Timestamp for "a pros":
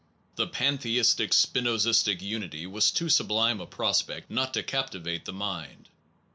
3.61-4.01